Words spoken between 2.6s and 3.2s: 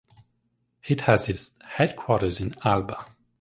Alba.